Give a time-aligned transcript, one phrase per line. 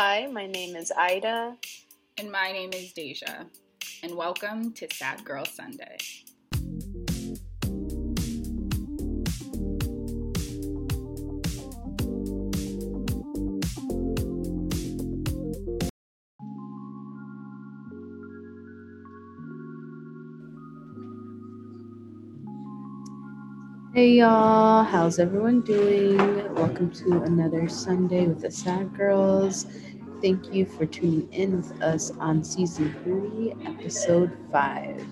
[0.00, 1.56] Hi, my name is Ida.
[2.18, 3.46] And my name is Deja.
[4.04, 5.96] And welcome to Sad Girl Sunday.
[23.94, 26.18] Hey y'all, how's everyone doing?
[26.54, 29.66] Welcome to another Sunday with the Sad Girls.
[30.20, 35.06] Thank you for tuning in with us on season three, episode five.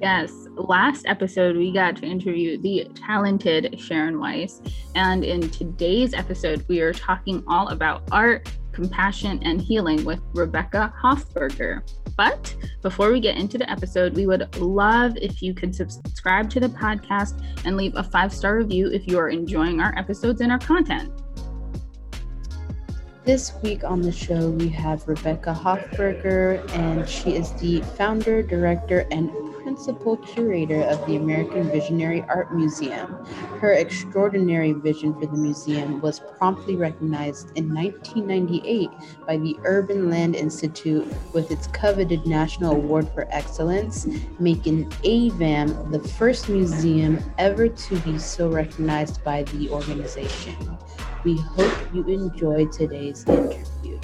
[0.00, 4.62] Yes, last episode we got to interview the talented Sharon Weiss,
[4.94, 10.94] and in today's episode we are talking all about art, compassion, and healing with Rebecca
[11.02, 11.82] Hoffberger.
[12.16, 16.60] But before we get into the episode, we would love if you could subscribe to
[16.60, 20.52] the podcast and leave a five star review if you are enjoying our episodes and
[20.52, 21.10] our content.
[23.24, 29.06] This week on the show, we have Rebecca Hoffberger, and she is the founder, director,
[29.10, 29.30] and
[29.62, 33.14] principal curator of the American Visionary Art Museum.
[33.60, 38.90] Her extraordinary vision for the museum was promptly recognized in 1998
[39.26, 44.06] by the Urban Land Institute with its coveted National Award for Excellence,
[44.38, 50.76] making AVAM the first museum ever to be so recognized by the organization.
[51.24, 53.98] We hope you enjoyed today's interview.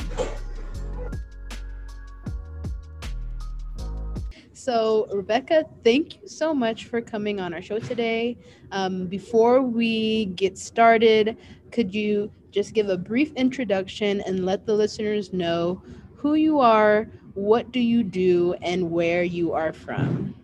[4.54, 8.38] So, Rebecca, thank you so much for coming on our show today.
[8.72, 11.36] Um, before we get started,
[11.72, 15.82] could you just give a brief introduction and let the listeners know
[16.16, 20.34] who you are, what do you do, and where you are from?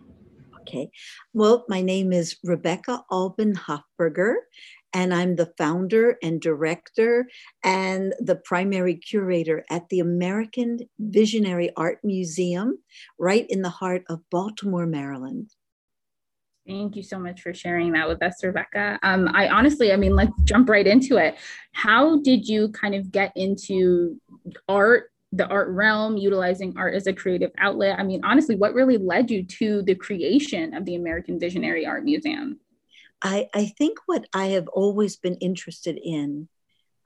[0.61, 0.89] Okay.
[1.33, 4.35] Well, my name is Rebecca Albin Hoffberger,
[4.97, 7.27] and I'm the founder and director
[7.63, 12.79] and the primary curator at the American Visionary Art Museum,
[13.19, 15.51] right in the heart of Baltimore, Maryland.
[16.67, 18.97] Thank you so much for sharing that with us, Rebecca.
[19.03, 21.37] Um, I honestly, I mean, let's jump right into it.
[21.73, 24.19] How did you kind of get into
[24.67, 27.99] art, the art realm, utilizing art as a creative outlet?
[27.99, 32.03] I mean, honestly, what really led you to the creation of the American Visionary Art
[32.03, 32.59] Museum?
[33.21, 36.47] I, I think what I have always been interested in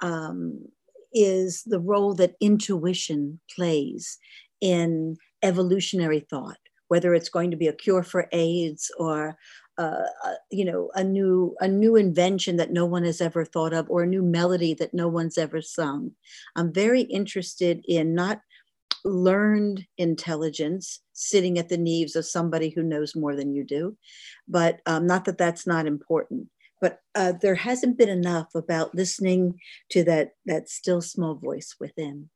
[0.02, 0.66] um,
[1.14, 4.18] is the role that intuition plays
[4.60, 6.58] in evolutionary thought,
[6.88, 9.38] whether it's going to be a cure for AIDS or
[9.78, 13.74] uh, uh, you know a new a new invention that no one has ever thought
[13.74, 16.12] of or a new melody that no one's ever sung.
[16.56, 18.42] I'm very interested in not
[19.04, 23.98] learned intelligence sitting at the knees of somebody who knows more than you do.
[24.48, 26.50] But um, not that that's not important.
[26.80, 29.60] But uh, there hasn't been enough about listening
[29.92, 32.30] to that that still small voice within.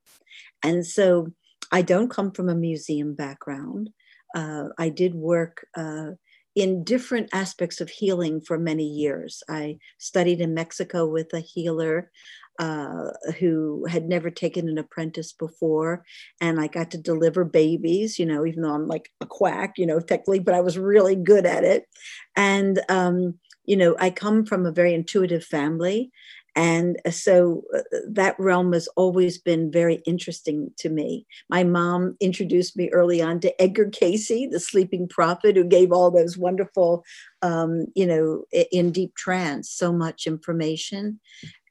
[0.64, 1.32] And so
[1.72, 3.90] I don't come from a museum background.
[4.36, 6.12] Uh, I did work uh,
[6.56, 9.44] in different aspects of healing for many years.
[9.50, 12.12] I studied in Mexico with a healer
[12.60, 16.06] uh, who had never taken an apprentice before.
[16.40, 19.86] And I got to deliver babies, you know, even though I'm like a quack, you
[19.86, 21.86] know, technically, but I was really good at it.
[22.36, 26.12] And, um, you know, I come from a very intuitive family.
[26.56, 31.26] And so uh, that realm has always been very interesting to me.
[31.50, 36.12] My mom introduced me early on to Edgar Cayce, the sleeping prophet, who gave all
[36.12, 37.04] those wonderful,
[37.42, 41.20] um, you know, in deep trance, so much information.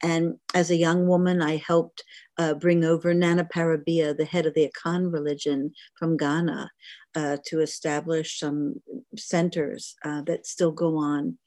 [0.03, 2.03] And as a young woman, I helped
[2.37, 6.69] uh, bring over Nana Paribia, the head of the Akan religion from Ghana,
[7.15, 8.81] uh, to establish some
[9.17, 11.37] centers uh, that still go on.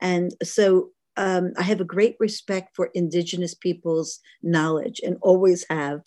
[0.00, 6.00] And so um, I have a great respect for Indigenous people's knowledge and always have.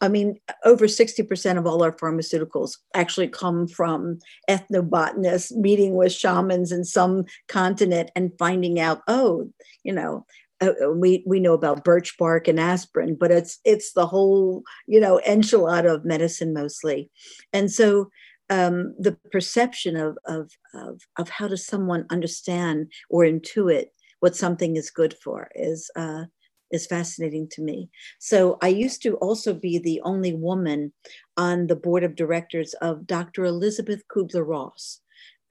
[0.00, 4.18] I mean, over 60% of all our pharmaceuticals actually come from
[4.50, 9.48] ethnobotanists meeting with shamans in some continent and finding out, oh,
[9.84, 10.26] you know,
[10.60, 14.62] uh, uh we we know about birch bark and aspirin, but it's it's the whole
[14.86, 17.10] you know enchilada of medicine mostly,
[17.52, 18.08] and so
[18.48, 23.86] um, the perception of, of of of how does someone understand or intuit
[24.26, 26.24] what something is good for is uh,
[26.72, 27.88] is fascinating to me.
[28.18, 30.92] So I used to also be the only woman
[31.36, 33.44] on the board of directors of Dr.
[33.44, 35.00] Elizabeth Kubler Ross.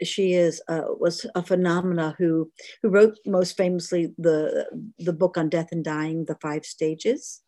[0.04, 2.52] She is uh, was a phenomena who
[2.84, 4.68] who wrote most famously the
[5.00, 7.40] the book on death and dying, the five stages.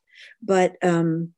[0.42, 1.34] But um,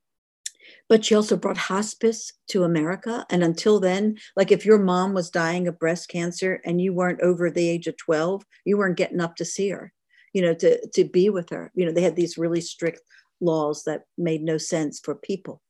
[0.87, 3.25] but she also brought hospice to America.
[3.29, 7.21] And until then, like if your mom was dying of breast cancer and you weren't
[7.21, 9.93] over the age of 12, you weren't getting up to see her,
[10.33, 11.71] you know, to, to be with her.
[11.75, 13.01] You know, they had these really strict
[13.41, 15.61] laws that made no sense for people.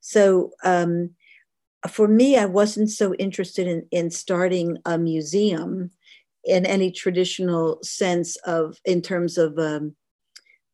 [0.00, 1.10] So um,
[1.88, 5.90] for me, I wasn't so interested in, in starting a museum
[6.44, 9.96] in any traditional sense of, in terms of um,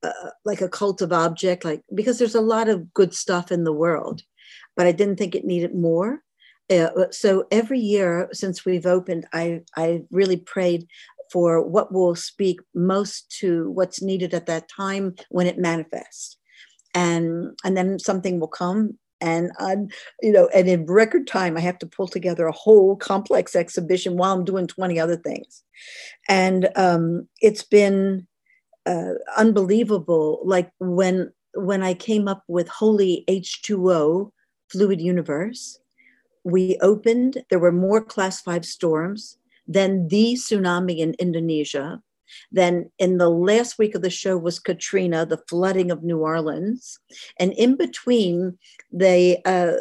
[0.03, 3.65] uh, like a cult of object, like because there's a lot of good stuff in
[3.65, 4.23] the world,
[4.77, 6.23] but I didn't think it needed more.
[6.71, 10.87] Uh, so every year since we've opened, I I really prayed
[11.33, 16.37] for what will speak most to what's needed at that time when it manifests,
[16.95, 19.89] and and then something will come and I'm,
[20.23, 24.17] you know, and in record time, I have to pull together a whole complex exhibition
[24.17, 25.63] while I'm doing 20 other things.
[26.29, 28.27] And um, it's been
[28.87, 30.41] uh, unbelievable.
[30.45, 34.31] Like when when I came up with Holy H2O
[34.71, 35.81] Fluid Universe,
[36.45, 37.45] we opened.
[37.51, 42.03] There were more Class Five storms than the tsunami in Indonesia.
[42.53, 46.99] Then in the last week of the show was Katrina, the flooding of New Orleans,
[47.39, 48.59] and in between
[48.93, 49.73] they uh,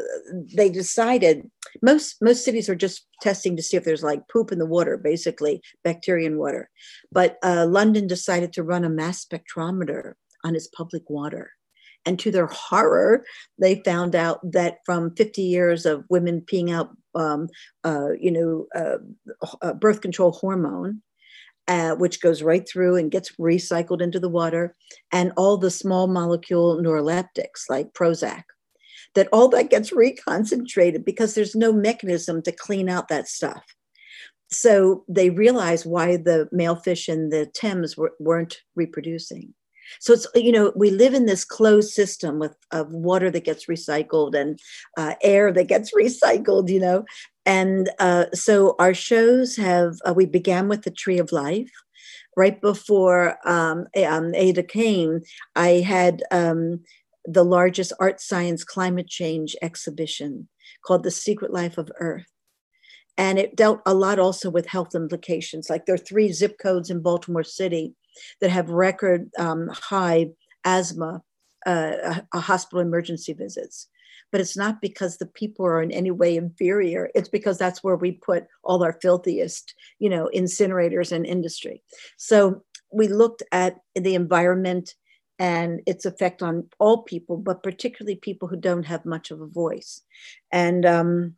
[0.53, 1.49] they decided
[1.81, 4.97] most most cities are just testing to see if there's like poop in the water,
[4.97, 6.69] basically bacteria in water,
[7.11, 10.13] but uh, London decided to run a mass spectrometer
[10.43, 11.51] on its public water.
[12.05, 13.25] And to their horror,
[13.59, 17.49] they found out that from 50 years of women peeing out, um,
[17.83, 18.97] uh, you know, uh,
[19.61, 21.01] uh birth control hormone,
[21.69, 24.75] uh, which goes right through and gets recycled into the water,
[25.13, 28.43] and all the small molecule neuroleptics like Prozac,
[29.13, 33.63] that all that gets reconcentrated because there's no mechanism to clean out that stuff.
[34.51, 39.53] So they realized why the male fish in the Thames were, weren't reproducing.
[39.99, 43.65] So it's you know we live in this closed system with of water that gets
[43.65, 44.59] recycled and
[44.97, 47.05] uh, air that gets recycled, you know,
[47.49, 51.71] and uh, so our shows have, uh, we began with the Tree of Life.
[52.37, 55.21] Right before um, um, Ada came,
[55.55, 56.81] I had um,
[57.25, 60.47] the largest art science climate change exhibition
[60.85, 62.27] called The Secret Life of Earth.
[63.17, 65.71] And it dealt a lot also with health implications.
[65.71, 67.95] Like there are three zip codes in Baltimore City
[68.41, 70.27] that have record um, high
[70.65, 71.21] asthma
[71.65, 73.87] uh, hospital emergency visits
[74.31, 77.09] but it's not because the people are in any way inferior.
[77.15, 81.81] It's because that's where we put all our filthiest, you know, incinerators and industry.
[82.17, 84.95] So we looked at the environment
[85.39, 89.47] and its effect on all people, but particularly people who don't have much of a
[89.47, 90.01] voice.
[90.51, 91.35] And um,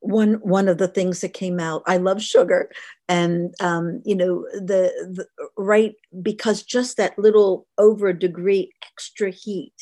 [0.00, 2.70] one one of the things that came out, I love sugar,
[3.08, 5.26] and um, you know the, the
[5.56, 9.74] right because just that little over a degree extra heat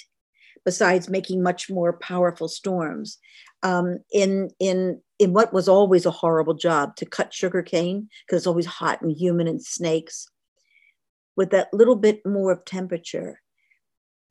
[0.64, 3.18] besides making much more powerful storms.
[3.62, 8.38] Um, in in in what was always a horrible job to cut sugar cane because
[8.38, 10.26] it's always hot and humid and snakes.
[11.36, 13.40] With that little bit more of temperature,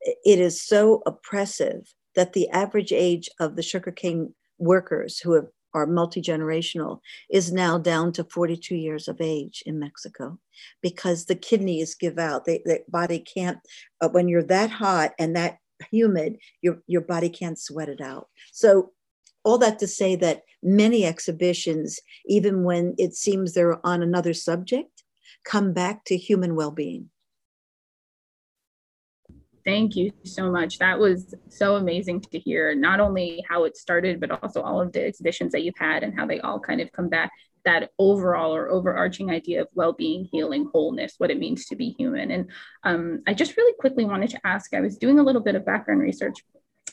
[0.00, 5.86] it is so oppressive that the average age of the sugarcane workers who have, are
[5.86, 7.00] multi generational
[7.30, 10.38] is now down to 42 years of age in Mexico
[10.82, 12.44] because the kidneys give out.
[12.44, 13.58] They, the body can't,
[14.00, 15.58] uh, when you're that hot and that
[15.90, 18.28] humid, your, your body can't sweat it out.
[18.52, 18.92] So,
[19.42, 25.02] all that to say that many exhibitions, even when it seems they're on another subject,
[25.44, 27.08] come back to human well being.
[29.64, 30.78] Thank you so much.
[30.78, 34.92] That was so amazing to hear, not only how it started, but also all of
[34.92, 37.30] the exhibitions that you've had and how they all kind of come back
[37.64, 42.30] that overall or overarching idea of well-being healing wholeness what it means to be human
[42.30, 42.50] and
[42.84, 45.66] um, i just really quickly wanted to ask i was doing a little bit of
[45.66, 46.38] background research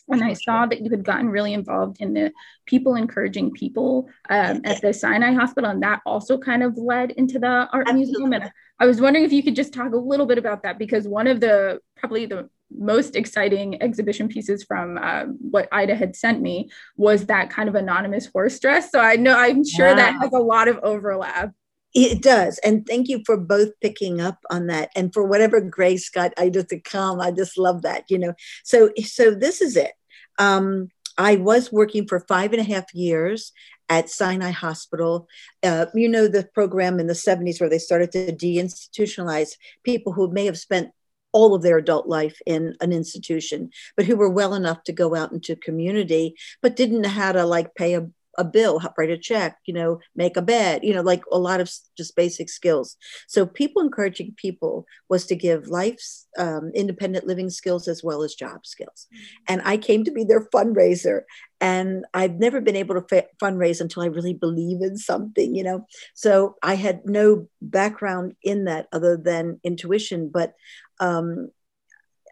[0.10, 2.32] and I saw that you had gotten really involved in the
[2.66, 7.40] people encouraging people um, at the Sinai Hospital, and that also kind of led into
[7.40, 8.06] the art Absolutely.
[8.06, 8.34] museum.
[8.34, 11.08] And I was wondering if you could just talk a little bit about that because
[11.08, 16.42] one of the probably the most exciting exhibition pieces from uh, what Ida had sent
[16.42, 18.92] me was that kind of anonymous horse dress.
[18.92, 19.96] So I know I'm sure wow.
[19.96, 21.54] that has a lot of overlap.
[21.94, 22.60] It does.
[22.60, 24.92] And thank you for both picking up on that.
[24.96, 27.22] And for whatever grace got Ida to come.
[27.22, 28.34] I just love that, you know.
[28.64, 29.94] So so this is it.
[30.38, 33.52] Um, I was working for five and a half years
[33.90, 35.28] at Sinai Hospital.
[35.64, 39.52] Uh, you know, the program in the 70s where they started to deinstitutionalize
[39.84, 40.92] people who may have spent
[41.38, 45.14] all of their adult life in an institution, but who were well enough to go
[45.14, 49.18] out into community, but didn't know how to like pay a, a bill, write a
[49.18, 52.96] check, you know, make a bed, you know, like a lot of just basic skills.
[53.28, 58.36] So people encouraging people was to give life's um, independent living skills as well as
[58.36, 59.08] job skills.
[59.14, 59.54] Mm-hmm.
[59.54, 61.22] And I came to be their fundraiser
[61.60, 65.64] and I've never been able to f- fundraise until I really believe in something, you
[65.64, 65.88] know.
[66.14, 70.54] So I had no background in that other than intuition, but
[71.00, 71.50] um,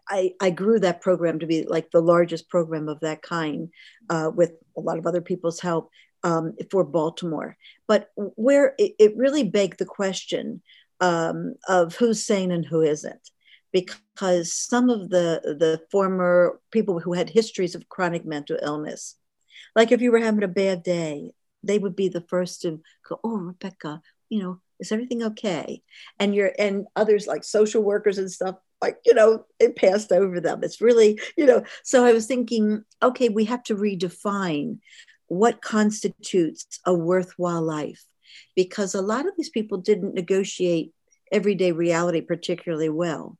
[0.07, 3.69] I, I grew that program to be like the largest program of that kind
[4.09, 5.89] uh, with a lot of other people's help
[6.24, 7.57] um, for Baltimore.
[7.88, 10.62] But where it, it really begged the question
[11.00, 13.29] um, of who's sane and who isn't,
[13.71, 19.15] because some of the the former people who had histories of chronic mental illness,
[19.75, 21.31] like if you were having a bad day,
[21.63, 25.83] they would be the first to go, "Oh, Rebecca, you know, is everything okay?"
[26.19, 30.39] And you're and others like social workers and stuff like you know it passed over
[30.39, 34.79] them it's really you know so i was thinking okay we have to redefine
[35.27, 38.03] what constitutes a worthwhile life
[38.55, 40.94] because a lot of these people didn't negotiate
[41.32, 43.38] everyday reality particularly well,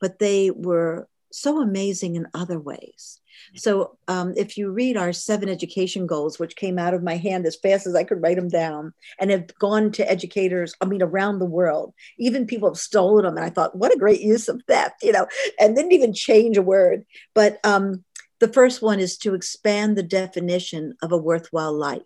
[0.00, 3.20] but they were so amazing in other ways.
[3.54, 7.46] So, um, if you read our seven education goals, which came out of my hand
[7.46, 11.02] as fast as I could write them down, and have gone to educators, I mean,
[11.02, 13.36] around the world, even people have stolen them.
[13.36, 15.26] And I thought, what a great use of theft, you know,
[15.60, 17.04] and didn't even change a word.
[17.34, 18.04] But um,
[18.40, 22.02] the first one is to expand the definition of a worthwhile life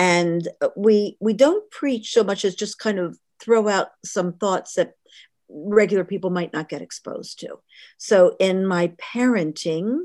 [0.00, 4.74] and we we don't preach so much as just kind of throw out some thoughts
[4.74, 4.94] that
[5.48, 7.58] regular people might not get exposed to
[7.98, 9.98] so in my parenting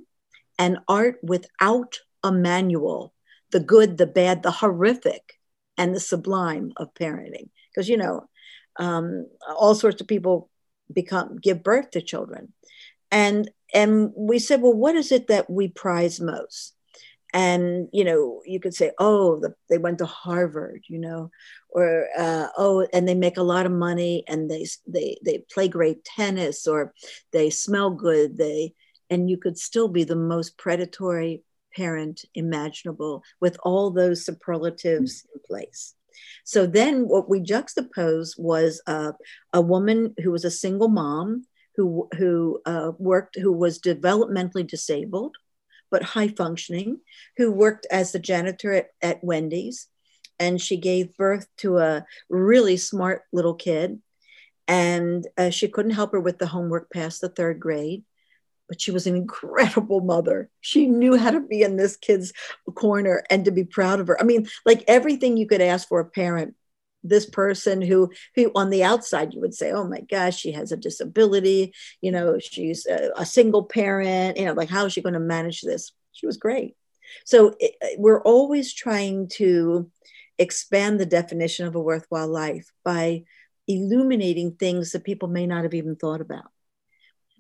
[0.57, 3.13] and art without a manual
[3.51, 5.39] the good the bad the horrific
[5.77, 7.50] and the sublime of parenting.
[7.69, 8.27] Because you know
[8.77, 10.50] um, all sorts of people
[10.91, 12.53] become give birth to children.
[13.12, 16.74] And and we said well what is it that we prize most?
[17.33, 21.31] And you know you could say oh the, they went to harvard you know
[21.69, 25.67] or uh, oh and they make a lot of money and they they they play
[25.67, 26.93] great tennis or
[27.31, 28.74] they smell good they
[29.15, 31.43] and you could still be the most predatory
[31.75, 35.38] parent imaginable with all those superlatives mm-hmm.
[35.38, 35.95] in place
[36.43, 39.12] so then what we juxtaposed was uh,
[39.51, 41.45] a woman who was a single mom
[41.75, 45.36] who who uh, worked who was developmentally disabled
[45.91, 47.00] but high functioning,
[47.38, 49.88] who worked as the janitor at, at Wendy's.
[50.39, 54.01] And she gave birth to a really smart little kid.
[54.67, 58.03] And uh, she couldn't help her with the homework past the third grade,
[58.67, 60.50] but she was an incredible mother.
[60.62, 62.34] She knew how to be in this kid's
[62.74, 64.19] corner and to be proud of her.
[64.19, 66.55] I mean, like everything you could ask for a parent
[67.05, 70.72] this person who who on the outside you would say oh my gosh she has
[70.72, 75.01] a disability you know she's a, a single parent you know like how is she
[75.01, 76.75] going to manage this she was great
[77.24, 79.89] so it, we're always trying to
[80.39, 83.24] expand the definition of a worthwhile life by
[83.67, 86.50] illuminating things that people may not have even thought about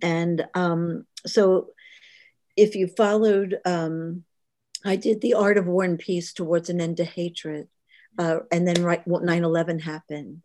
[0.01, 1.69] and um, so
[2.55, 4.23] if you followed um,
[4.83, 7.67] i did the art of war and peace towards an end to hatred
[8.17, 10.41] uh, and then right 9-11 happened.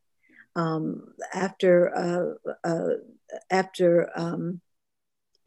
[0.57, 2.95] Um, after uh, uh,
[3.51, 4.61] after um,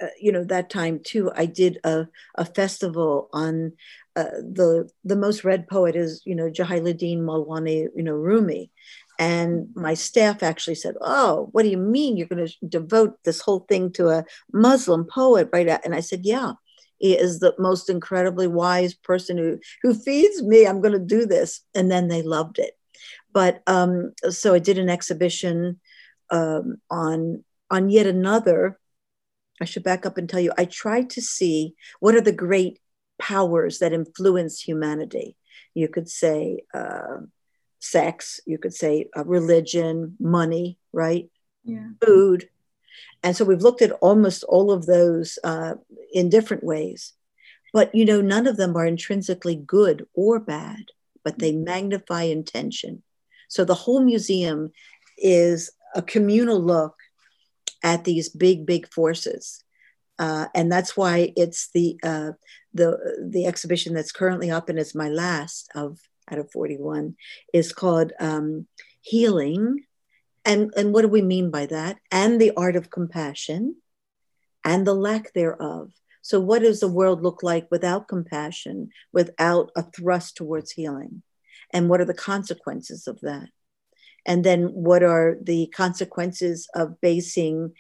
[0.02, 3.74] uh, you know that time too i did a, a festival on
[4.16, 8.72] uh, the the most read poet is you know Jalaluddin Malwani you know Rumi
[9.20, 13.41] and my staff actually said oh what do you mean you're going to devote this
[13.41, 15.50] whole thing to a muslim poet?
[15.53, 16.53] Right and i said yeah
[17.03, 20.65] he is the most incredibly wise person who who feeds me.
[20.65, 21.60] I'm going to do this.
[21.75, 22.77] And then they loved it.
[23.34, 25.82] But um, so i did an exhibition
[26.29, 28.79] um, on on yet another.
[29.62, 32.79] I should back up and tell you i tried to see what are the great
[33.20, 35.36] powers that influence humanity.
[35.74, 37.17] You could say uh,
[37.84, 41.30] sex you could say uh, religion money right
[41.63, 41.88] yeah.
[42.04, 42.50] food
[43.24, 45.75] and so we've looked at almost all of those uh,
[46.12, 47.13] in different ways.
[47.72, 50.86] But, you know, none of them are intrinsically good or bad,
[51.24, 53.02] but they magnify intention.
[53.48, 54.72] So the whole museum
[55.18, 56.96] is a communal look
[57.82, 59.63] at these big, big forces.
[60.20, 62.32] Uh, and that's why it's the uh,
[62.75, 66.00] the the exhibition that's currently up and is my last of
[66.32, 67.15] out of 41
[67.53, 68.68] is called um,
[69.01, 69.86] healing
[70.46, 71.98] and, and what do we mean by that?
[72.12, 73.77] And the art of compassion
[74.63, 75.92] and the lack thereof.
[76.22, 81.22] So, what does the world look like without compassion, without a thrust towards healing?
[81.72, 83.50] And what are the consequences of that?
[84.25, 87.74] And then, what are the consequences of basing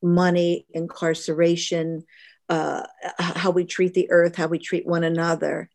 [0.00, 2.04] money, incarceration,
[2.48, 2.86] uh,
[3.18, 5.68] how we treat the earth, how we treat one another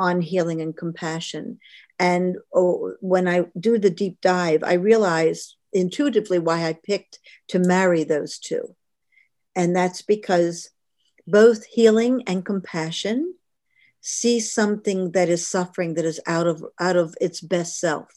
[0.00, 1.60] on healing and compassion?
[1.98, 7.58] And oh, when I do the deep dive, I realize intuitively why I picked to
[7.58, 8.74] marry those two.
[9.54, 10.70] And that's because
[11.26, 13.34] both healing and compassion
[14.00, 18.08] see something that is suffering that is out of out of its best self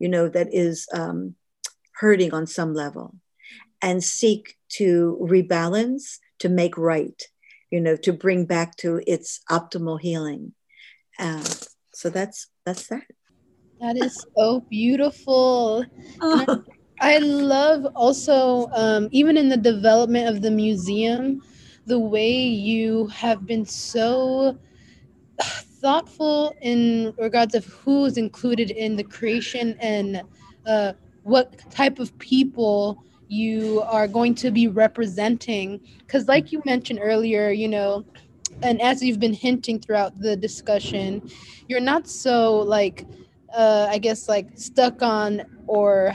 [0.00, 1.36] you know that is um,
[2.00, 3.14] hurting on some level
[3.82, 7.22] and seek to rebalance to make right,
[7.70, 10.52] you know, to bring back to its optimal healing.
[11.18, 11.44] Uh,
[11.92, 13.04] so that's that's that.
[13.80, 15.84] That is so beautiful.
[16.20, 16.64] Oh.
[17.00, 21.42] I love also, um, even in the development of the museum,
[21.86, 24.58] the way you have been so
[25.80, 30.22] thoughtful in regards of who is included in the creation and
[30.66, 35.80] uh, what type of people you are going to be representing.
[35.98, 38.04] Because, like you mentioned earlier, you know,
[38.62, 41.22] and as you've been hinting throughout the discussion,
[41.68, 43.06] you're not so like,
[43.54, 46.12] uh, I guess, like stuck on or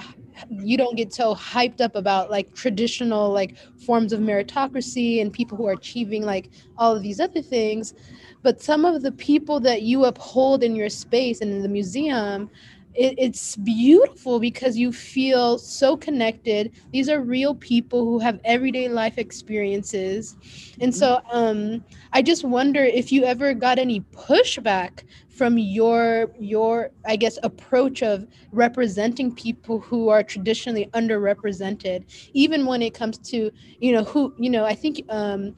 [0.50, 5.57] you don't get so hyped up about like traditional like forms of meritocracy and people
[5.57, 7.93] who are achieving like all of these other things.
[8.41, 12.50] But some of the people that you uphold in your space and in the museum
[12.95, 16.71] it, it's beautiful because you feel so connected.
[16.91, 20.35] These are real people who have everyday life experiences.
[20.79, 21.83] And so um,
[22.13, 28.01] i just wonder if you ever got any pushback from your your i guess approach
[28.03, 34.33] of representing people who are traditionally underrepresented even when it comes to you know who
[34.38, 35.55] you know i think um,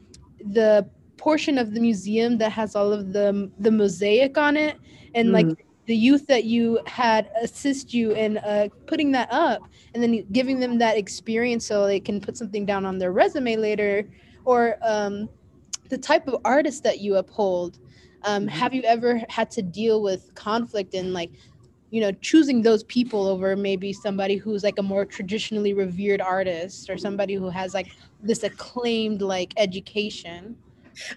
[0.51, 0.87] the
[1.17, 4.77] portion of the museum that has all of the the mosaic on it
[5.13, 5.57] and mm.
[5.85, 9.61] The youth that you had assist you in uh, putting that up
[9.93, 13.55] and then giving them that experience so they can put something down on their resume
[13.55, 14.07] later
[14.45, 15.29] or um,
[15.89, 17.79] the type of artist that you uphold
[18.23, 18.49] um, mm-hmm.
[18.49, 21.31] have you ever had to deal with conflict and like
[21.91, 26.89] you know choosing those people over maybe somebody who's like a more traditionally revered artist
[26.89, 27.87] or somebody who has like
[28.21, 30.57] this acclaimed like education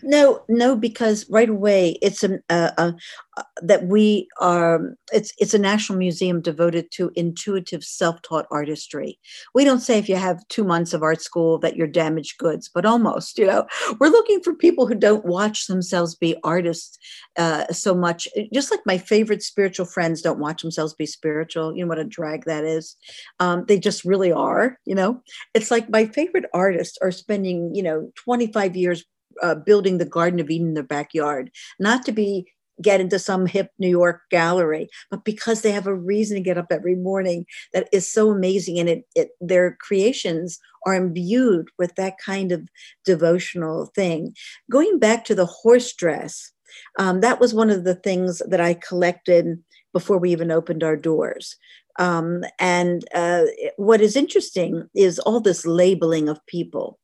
[0.02, 2.92] no, no, because right away it's uh, uh,
[3.36, 4.96] uh, that we are.
[5.12, 9.18] It's it's a national museum devoted to intuitive self-taught artistry.
[9.54, 12.70] We don't say if you have two months of art school that you're damaged goods,
[12.72, 13.38] but almost.
[13.38, 13.66] You know,
[14.00, 16.98] we're looking for people who don't watch themselves be artists
[17.36, 18.28] uh, so much.
[18.52, 21.76] Just like my favorite spiritual friends don't watch themselves be spiritual.
[21.76, 22.96] You know what a drag that is.
[23.40, 24.78] Um, they just really are.
[24.84, 25.22] You know,
[25.54, 29.04] it's like my favorite artists are spending you know 25 years
[29.42, 33.46] uh, building the Garden of Eden in their backyard, not to be get into some
[33.46, 37.44] hip New York gallery, but because they have a reason to get up every morning
[37.72, 42.68] that is so amazing, and it, it their creations are imbued with that kind of
[43.04, 44.34] devotional thing.
[44.70, 46.52] Going back to the horse dress,
[46.98, 49.58] um, that was one of the things that I collected
[49.92, 51.56] before we even opened our doors.
[51.98, 53.46] Um, and uh,
[53.76, 56.98] what is interesting is all this labeling of people.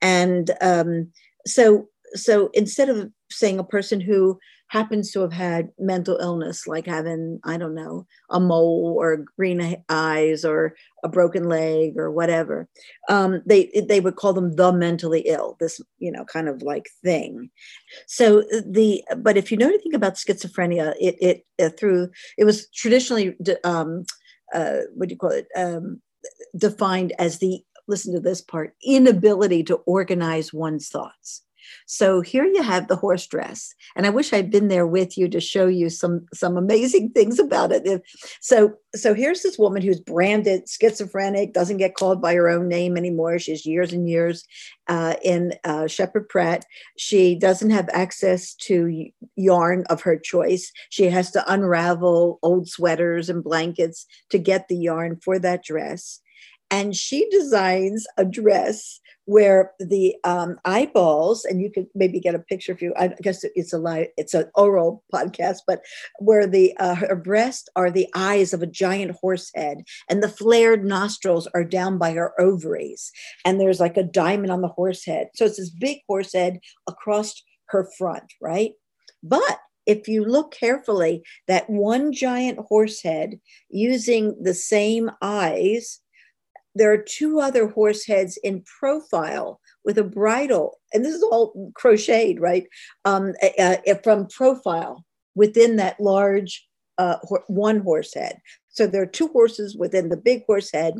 [0.00, 1.10] And um,
[1.46, 6.86] so so instead of saying a person who happens to have had mental illness like
[6.86, 12.68] having i don't know a mole or green eyes or a broken leg or whatever
[13.08, 16.88] um, they they would call them the mentally ill this you know kind of like
[17.04, 17.50] thing.
[18.06, 22.68] So the but if you know anything about schizophrenia it it uh, through it was
[22.70, 24.04] traditionally um,
[24.54, 26.00] uh, what do you call it um,
[26.56, 31.42] defined as the listen to this part inability to organize one's thoughts.
[31.86, 35.28] So here you have the horse dress and i wish i'd been there with you
[35.28, 38.02] to show you some some amazing things about it.
[38.40, 42.96] So so here's this woman who's branded schizophrenic doesn't get called by her own name
[42.96, 43.38] anymore.
[43.38, 44.44] She's years and years
[44.88, 46.64] uh, in uh, sheppard pratt.
[46.96, 50.72] She doesn't have access to yarn of her choice.
[50.90, 56.20] She has to unravel old sweaters and blankets to get the yarn for that dress
[56.70, 62.38] and she designs a dress where the um, eyeballs, and you could maybe get a
[62.38, 65.82] picture if you, I guess it's a live, it's an oral podcast, but
[66.20, 70.28] where the uh, her breast are the eyes of a giant horse head, and the
[70.28, 73.10] flared nostrils are down by her ovaries,
[73.44, 75.28] and there's like a diamond on the horse head.
[75.34, 78.72] So it's this big horse head across her front, right?
[79.22, 86.00] But if you look carefully, that one giant horse head using the same eyes
[86.76, 91.72] there are two other horse heads in profile with a bridle, and this is all
[91.74, 92.66] crocheted, right?
[93.04, 96.66] Um, uh, from profile within that large
[96.98, 97.16] uh,
[97.48, 98.40] one horse head.
[98.68, 100.94] So there are two horses within the big horse head,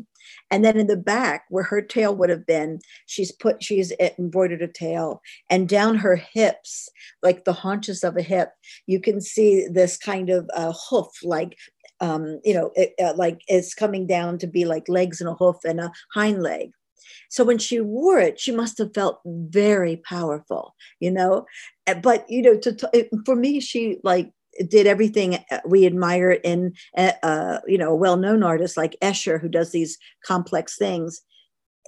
[0.50, 4.62] and then in the back, where her tail would have been, she's put she's embroidered
[4.62, 6.88] a tail, and down her hips,
[7.22, 8.52] like the haunches of a hip,
[8.86, 11.58] you can see this kind of uh, hoof, like
[12.00, 15.34] um, you know, it, uh, like it's coming down to be like legs and a
[15.34, 16.70] hoof and a hind leg.
[17.28, 21.46] So when she wore it, she must have felt very powerful, you know.
[21.86, 24.32] Uh, but you know, to, to for me, she like
[24.68, 29.40] did everything uh, we admire in, uh, uh, you know, a well-known artist like Escher,
[29.40, 31.20] who does these complex things.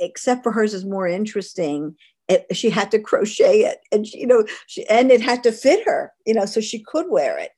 [0.01, 1.97] Except for hers is more interesting
[2.29, 5.53] it, she had to crochet it and she, you know she, and it had to
[5.53, 7.51] fit her you know so she could wear it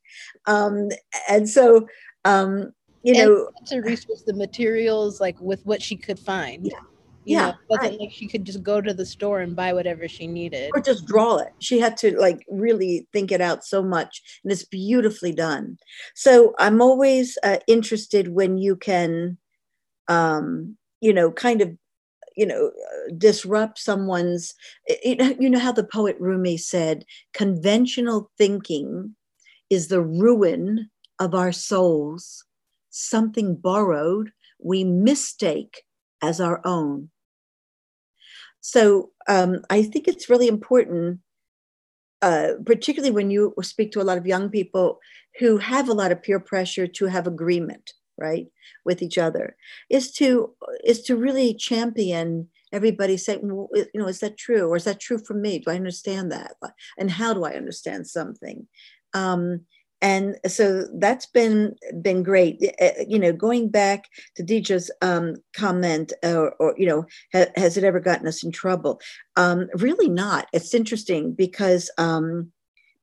[0.46, 0.88] um,
[1.28, 1.86] and so
[2.24, 6.80] um, you and know to research the materials like with what she could find yeah
[7.24, 8.00] you yeah, know, it wasn't right.
[8.00, 11.06] like she could just go to the store and buy whatever she needed or just
[11.06, 11.52] draw it.
[11.58, 15.76] She had to like really think it out so much, and it's beautifully done.
[16.14, 19.36] So I'm always uh, interested when you can,
[20.08, 21.76] um, you know, kind of,
[22.36, 24.54] you know, uh, disrupt someone's.
[25.04, 27.04] You know, you know how the poet Rumi said,
[27.34, 29.14] "Conventional thinking
[29.68, 30.88] is the ruin
[31.20, 32.44] of our souls.
[32.90, 35.84] Something borrowed we mistake."
[36.22, 37.10] as our own.
[38.60, 41.20] So um, I think it's really important,
[42.22, 44.98] uh, particularly when you speak to a lot of young people
[45.38, 48.46] who have a lot of peer pressure to have agreement, right,
[48.84, 49.56] with each other,
[49.88, 50.54] is to
[50.84, 55.00] is to really champion everybody saying, well, you know, is that true, or is that
[55.00, 55.58] true for me?
[55.58, 56.56] Do I understand that,
[56.98, 58.66] and how do I understand something?
[59.14, 59.62] Um,
[60.02, 62.58] and so that's been been great.
[62.62, 67.46] Eh, eh, you know going back to Deidre's um, comment or, or, you know ha,
[67.56, 69.00] has it ever gotten us in trouble?
[69.36, 70.46] Um, really not.
[70.52, 72.52] It's interesting because um,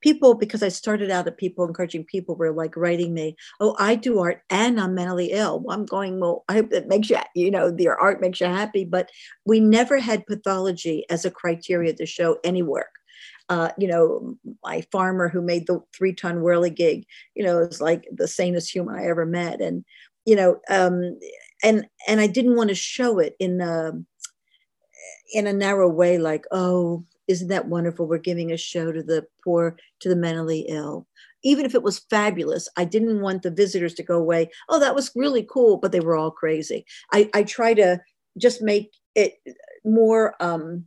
[0.02, 3.96] people because i started out at people encouraging people were like writing me oh i
[3.96, 5.66] do art and i'm mentally ill.
[5.70, 8.86] I'm going well i hope that makes you you know your art makes you happy.
[8.86, 9.10] But
[9.46, 12.97] we never had pathology as a criteria to show any work
[13.50, 17.06] uh, you know, my farmer who made the three ton whirligig,
[17.36, 19.62] you know, is like the sanest human I ever met.
[19.62, 19.86] And,
[20.26, 21.18] you know, um,
[21.64, 23.94] and, and I didn't want to show it in a,
[25.34, 28.08] in a narrow way, like, oh, isn't that wonderful?
[28.08, 31.08] We're giving a show to the poor, to the mentally ill.
[31.44, 34.50] Even if it was fabulous, I didn't want the visitors to go away.
[34.70, 36.86] Oh, that was really cool, but they were all crazy.
[37.12, 38.02] I, I try to
[38.38, 39.36] just make it
[39.86, 40.86] more um,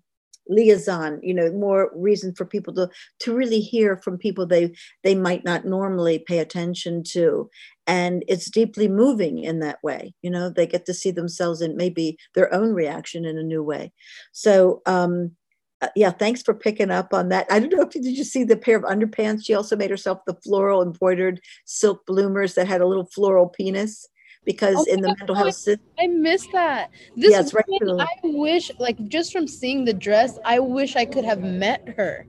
[0.51, 5.15] liaison you know more reason for people to to really hear from people they they
[5.15, 7.49] might not normally pay attention to.
[7.87, 11.77] And it's deeply moving in that way you know they get to see themselves in
[11.77, 13.93] maybe their own reaction in a new way.
[14.33, 15.33] So um
[15.83, 17.47] uh, yeah thanks for picking up on that.
[17.51, 19.47] I don't know if you did you see the pair of underpants?
[19.47, 24.07] She also made herself the floral embroidered silk bloomers that had a little floral penis
[24.45, 26.91] because oh in the mental health system, I miss that.
[27.17, 31.25] This yeah, right I wish, like, just from seeing the dress, I wish I could
[31.25, 32.27] have met her,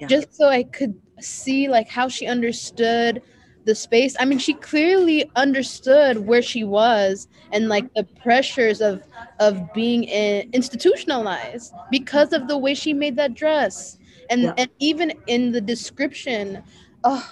[0.00, 0.06] yeah.
[0.06, 3.22] just so I could see like how she understood
[3.64, 4.16] the space.
[4.18, 9.02] I mean, she clearly understood where she was and like the pressures of
[9.40, 13.98] of being in, institutionalized because of the way she made that dress.
[14.30, 14.54] And yeah.
[14.56, 16.62] and even in the description,
[17.04, 17.28] oh,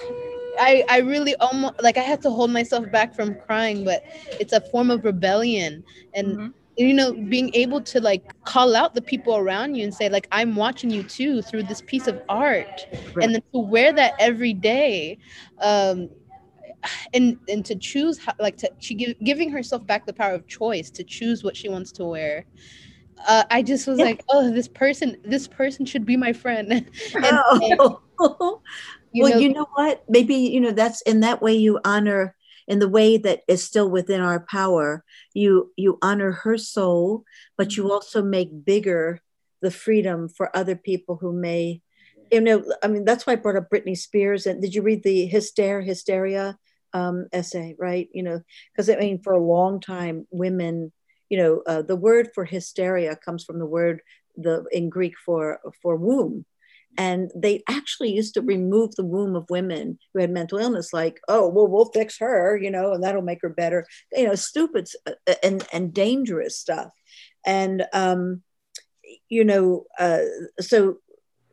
[0.59, 4.03] I I really almost like I had to hold myself back from crying, but
[4.41, 5.85] it's a form of rebellion
[6.15, 6.27] and.
[6.27, 6.49] Mm-hmm.
[6.77, 10.27] You know, being able to like call out the people around you and say, like,
[10.33, 13.23] I'm watching you too through this piece of art, right.
[13.23, 15.19] and then to wear that every day,
[15.61, 16.09] um,
[17.13, 20.47] and and to choose how, like to she give, giving herself back the power of
[20.47, 22.45] choice to choose what she wants to wear
[23.27, 24.07] uh, i just was yeah.
[24.07, 28.01] like oh this person this person should be my friend and, oh.
[29.13, 30.05] you well, know, you know what?
[30.09, 32.35] Maybe, you know, that's in that way you honor
[32.69, 35.05] in the way that is still within our power.
[35.35, 37.25] You you honor her soul,
[37.59, 37.93] but you mm-hmm.
[37.93, 39.21] also make bigger
[39.61, 41.83] the freedom for other people who may,
[42.31, 44.47] you know, I mean, that's why I brought up Britney Spears.
[44.47, 46.59] And did you read the hysteria, hysteria
[46.95, 48.09] um, essay, right?
[48.13, 48.41] You know,
[48.73, 50.93] because I mean, for a long time, women,
[51.29, 54.01] you know, uh, the word for hysteria comes from the word
[54.37, 56.45] the in Greek for for womb
[57.01, 61.19] and they actually used to remove the womb of women who had mental illness like
[61.29, 64.87] oh well we'll fix her you know and that'll make her better you know stupid
[65.07, 66.93] uh, and and dangerous stuff
[67.47, 68.43] and um
[69.31, 70.21] you know uh
[70.61, 70.99] so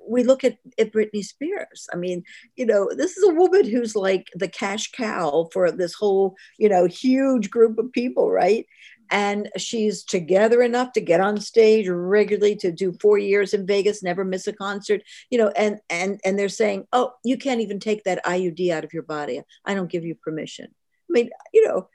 [0.09, 1.85] we look at, at Britney Spears.
[1.91, 2.23] I mean,
[2.55, 6.69] you know, this is a woman who's like the cash cow for this whole, you
[6.69, 8.65] know, huge group of people, right?
[9.11, 14.03] And she's together enough to get on stage regularly to do four years in vegas
[14.03, 17.79] never miss a concert you know and and and they're saying oh you can't even
[17.79, 19.41] take that iud out of your body.
[19.65, 20.67] I don't give you permission.
[20.67, 21.89] I mean you know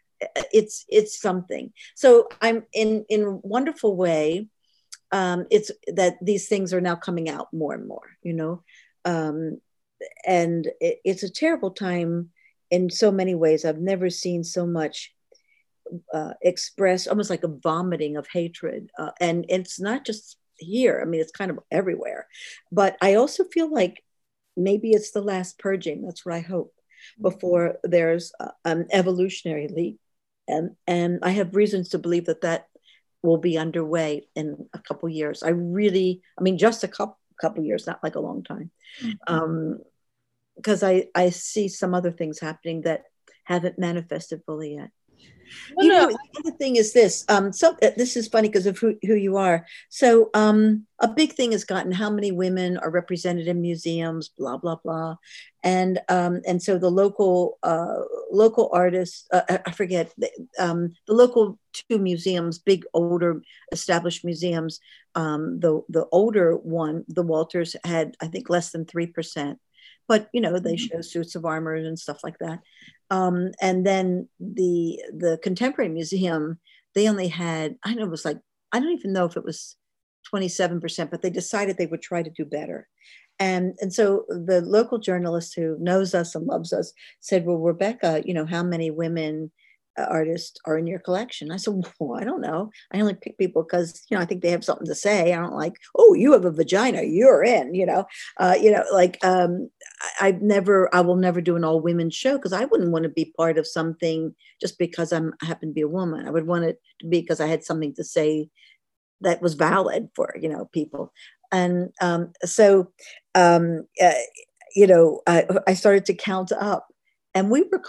[0.53, 1.73] it's it's something.
[1.95, 4.49] So i'm in in wonderful way
[5.11, 8.63] um it's that these things are now coming out more and more you know?
[9.05, 9.61] Um
[10.27, 12.31] and it, it's a terrible time
[12.71, 13.65] in so many ways.
[13.65, 15.13] I've never seen so much
[16.13, 18.91] uh, expressed almost like a vomiting of hatred.
[18.99, 22.27] Uh, and it's not just here, I mean, it's kind of everywhere.
[22.71, 24.03] But I also feel like
[24.57, 26.03] maybe it's the last purging.
[26.03, 26.75] That's what I hope
[27.21, 29.99] before there's uh, an evolutionary leap.
[30.47, 32.67] And, and I have reasons to believe that that
[33.23, 35.43] will be underway in a couple years.
[35.43, 40.83] I really, I mean, just a couple couple years, not like a long time, because
[40.83, 40.85] mm-hmm.
[40.85, 43.05] um, I I see some other things happening that
[43.45, 44.91] haven't manifested fully yet.
[45.77, 47.25] Well, you know, the other thing is this.
[47.29, 49.67] Um, so uh, this is funny because of who, who you are.
[49.89, 54.57] So um, a big thing has gotten how many women are represented in museums, blah
[54.57, 55.17] blah blah,
[55.63, 60.13] and um, and so the local uh, local artists, uh, I forget
[60.59, 64.81] um, the local two museums, big older established museums.
[65.15, 69.59] Um, the the older one, the Walters, had I think less than three percent
[70.09, 70.97] but you know they mm-hmm.
[70.97, 72.61] show suits of armor and stuff like that
[73.11, 76.59] um, and then the the contemporary museum
[76.95, 78.39] they only had i know it was like
[78.73, 79.77] i don't even know if it was
[80.33, 82.89] 27% but they decided they would try to do better
[83.39, 88.23] and and so the local journalist who knows us and loves us said well rebecca
[88.25, 89.51] you know how many women
[89.99, 91.51] artists are in your collection?
[91.51, 92.71] I said, well, I don't know.
[92.93, 95.33] I only pick people because, you know, I think they have something to say.
[95.33, 98.07] I don't like, oh, you have a vagina, you're in, you know,
[98.39, 99.71] uh, you know, like um,
[100.21, 103.05] I, I've never, I will never do an all women show because I wouldn't want
[103.05, 106.27] to be part of something just because I'm I happen to be a woman.
[106.27, 108.49] I would want it to be because I had something to say
[109.21, 111.13] that was valid for, you know, people.
[111.53, 112.91] And um, so,
[113.35, 114.13] um, uh,
[114.75, 116.87] you know, I, I started to count up
[117.35, 117.83] and we were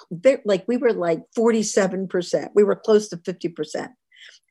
[0.46, 3.90] like we were like 47% we were close to 50%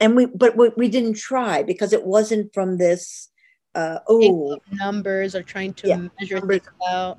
[0.00, 3.30] and we but we, we didn't try because it wasn't from this
[3.74, 4.58] uh, oh.
[4.72, 6.60] numbers or trying to yeah, measure numbers.
[6.60, 7.18] things out.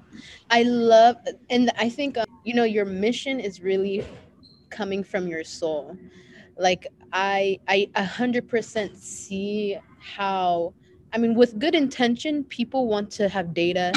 [0.52, 1.16] I love
[1.50, 4.06] and i think um, you know your mission is really
[4.70, 5.98] coming from your soul.
[6.58, 10.74] Like i i 100% see how
[11.14, 13.92] i mean with good intention people want to have data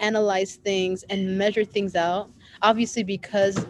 [0.00, 2.30] analyze things and measure things out
[2.62, 3.66] obviously because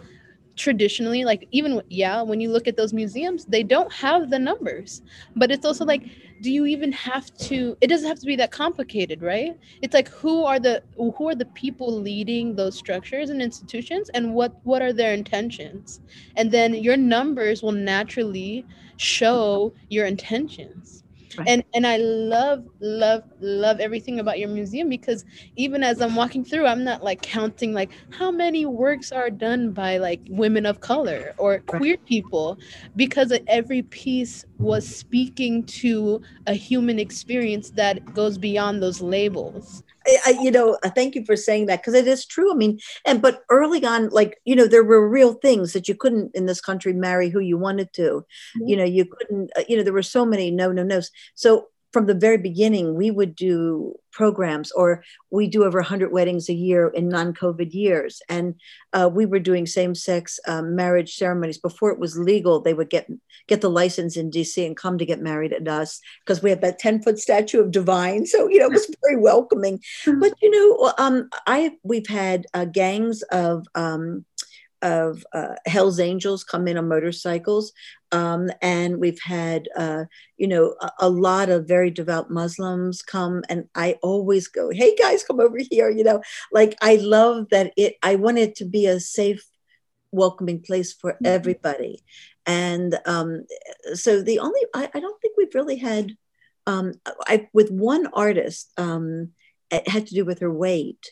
[0.57, 5.01] traditionally like even yeah when you look at those museums they don't have the numbers.
[5.35, 6.03] But it's also like
[6.41, 9.53] do you even have to it doesn't have to be that complicated right?
[9.81, 14.33] It's like who are the who are the people leading those structures and institutions and
[14.33, 16.01] what what are their intentions?
[16.35, 18.65] And then your numbers will naturally
[18.97, 21.04] show your intentions
[21.37, 21.47] Right.
[21.47, 26.45] And and I love love love everything about your museum because even as I'm walking
[26.45, 30.81] through, I'm not like counting like how many works are done by like women of
[30.81, 32.57] color or queer people
[32.95, 39.83] because every piece was speaking to a human experience that goes beyond those labels.
[40.25, 42.51] I, you know, thank you for saying that because it is true.
[42.51, 45.95] I mean, and but early on, like you know, there were real things that you
[45.95, 48.01] couldn't in this country marry who you wanted to.
[48.01, 48.67] Mm-hmm.
[48.67, 49.51] You know, you couldn't.
[49.57, 51.11] Uh, you know, there were so many no, no, nos.
[51.33, 56.49] So from the very beginning, we would do programs, or we do over 100 weddings
[56.49, 58.21] a year in non COVID years.
[58.27, 58.55] And
[58.91, 61.57] uh, we were doing same sex um, marriage ceremonies.
[61.57, 63.09] Before it was legal, they would get,
[63.47, 66.59] get the license in DC and come to get married at us because we have
[66.59, 68.25] that 10 foot statue of divine.
[68.25, 69.79] So, you know, it was very welcoming.
[70.19, 74.25] But, you know, um, I, we've had uh, gangs of, um,
[74.85, 77.73] of uh, Hell's Angels come in on motorcycles.
[78.11, 80.05] Um, and we've had, uh,
[80.37, 83.43] you know, a, a, lot of very devout Muslims come.
[83.49, 85.89] And I always go, hey guys, come over here.
[85.89, 86.21] You know,
[86.51, 89.43] like I love that it, I want it to be a safe,
[90.11, 91.25] welcoming place for mm-hmm.
[91.25, 92.03] everybody.
[92.45, 93.45] And um,
[93.95, 96.15] so the only, I, I, don't think we've really had,
[96.67, 96.93] um,
[97.27, 99.31] I, with one artist, um,
[99.71, 101.11] it had to do with her weight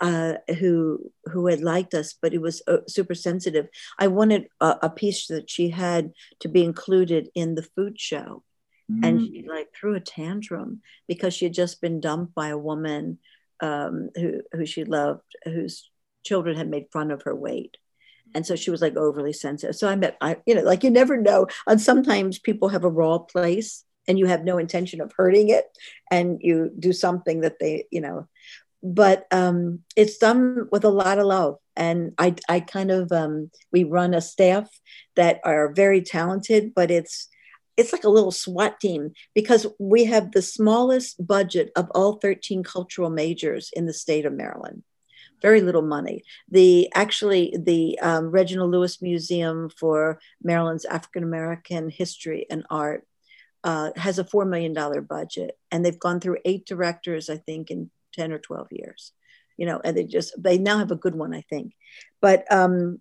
[0.00, 3.68] uh, who who had liked us, but it was uh, super sensitive.
[3.98, 8.44] I wanted a, a, piece that she had to be included in the food show,
[8.90, 9.04] mm.
[9.04, 13.18] and she like threw a tantrum because she had just been dumped by a woman
[13.60, 15.90] um, who who she loved, whose
[16.24, 17.76] children had made fun of her weight.
[18.34, 19.74] And so she was like overly sensitive.
[19.74, 21.46] So I met, I, you know, like you never know.
[21.66, 25.64] And sometimes people have a raw place and you have no intention of hurting it
[26.10, 28.28] and you do something that they, you know,
[28.82, 31.56] but um, it's done with a lot of love.
[31.76, 34.68] And I, I kind of, um, we run a staff
[35.16, 37.28] that are very talented, but it's,
[37.76, 42.64] it's like a little SWAT team because we have the smallest budget of all 13
[42.64, 44.82] cultural majors in the state of Maryland.
[45.40, 46.24] Very little money.
[46.50, 53.06] The actually the um, Reginald Lewis Museum for Maryland's African American history and art
[53.62, 57.70] uh, has a four million dollar budget, and they've gone through eight directors, I think,
[57.70, 59.12] in 10 or 12 years
[59.58, 61.74] you know and they just they now have a good one i think.
[62.22, 63.00] But um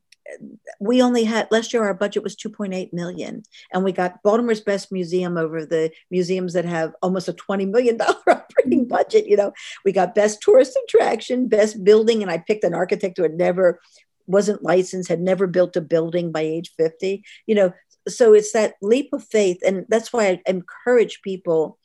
[0.81, 4.91] we only had last year our budget was 2.8 million and we got baltimore's best
[4.91, 8.89] museum over the museums that have almost a 20 million dollar operating mm-hmm.
[8.89, 9.53] budget you know.
[9.85, 13.79] We got best tourist attraction best building and i picked an architect who had never
[14.25, 17.71] wasn't licensed had never built a building by age 50 you know.
[18.09, 21.79] So it's that leap of faith and that's why i encourage people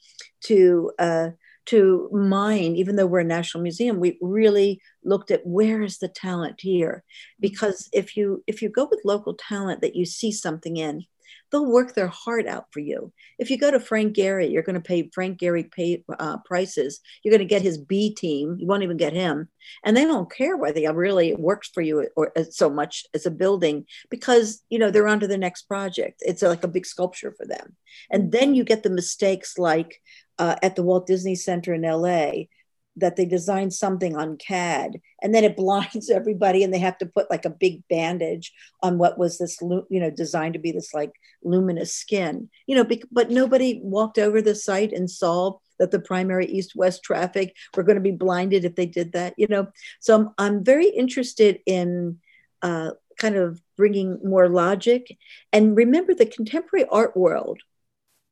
[0.45, 1.29] to uh,
[1.67, 6.09] to mine even though we're a national museum we really looked at where is the
[6.09, 7.05] talent here?
[7.05, 7.41] Mm-hmm.
[7.41, 11.05] Because if you if you go with local talent that you see something in
[11.51, 13.13] they'll work their heart out for you.
[13.39, 17.01] If you go to Frank Gehry, you're going to pay Frank Gehry pay, uh, prices.
[17.23, 18.57] You're going to get his B team.
[18.59, 19.49] You won't even get him,
[19.85, 23.27] and they don't care whether it really works for you or uh, so much as
[23.27, 26.21] a building because you know they're on to the next project.
[26.21, 27.77] It's like a big sculpture for them,
[28.11, 30.01] and then you get the mistakes like
[30.39, 32.49] uh, at the Walt Disney Center in L.A
[32.97, 37.07] that they designed something on CAD and then it blinds everybody and they have to
[37.07, 38.53] put like a big bandage
[38.83, 41.13] on what was this you know designed to be this like
[41.45, 42.49] luminous skin.
[42.67, 47.03] You know but nobody walked over the site and saw that the primary east west
[47.03, 49.69] traffic were going to be blinded if they did that you know?
[50.01, 52.19] So I'm, I'm very interested in
[52.63, 55.17] uh, kind of bringing more logic.
[55.53, 57.61] And remember the contemporary art world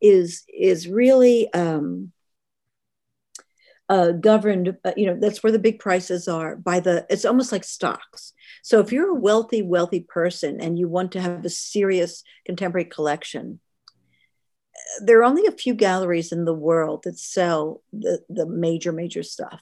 [0.00, 2.12] is is really um,
[3.90, 7.64] uh, governed, you know, that's where the big prices are by the, it's almost like
[7.64, 8.32] stocks.
[8.62, 12.84] So if you're a wealthy, wealthy person and you want to have a serious contemporary
[12.84, 13.58] collection,
[15.04, 19.24] there are only a few galleries in the world that sell the, the major, major
[19.24, 19.60] stuff.